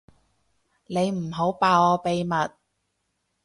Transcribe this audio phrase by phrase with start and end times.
[0.87, 2.31] 你唔好爆我秘密